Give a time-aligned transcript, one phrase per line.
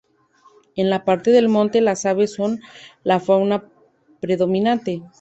[0.75, 2.59] En la parte del monte, las aves son
[3.03, 3.69] la fauna
[4.19, 5.03] predominante.